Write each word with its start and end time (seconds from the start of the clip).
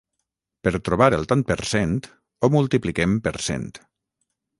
Per 0.67 0.71
trobar 0.87 1.09
el 1.17 1.27
tant 1.31 1.43
per 1.51 1.57
cent, 1.71 1.93
ho 2.41 2.49
multipliquem 2.55 3.15
per 3.29 3.35
cent. 3.49 3.69